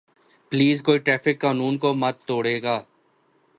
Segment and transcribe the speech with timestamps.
[0.51, 2.75] please کوئی traffic قانون کو مت توڑئے گا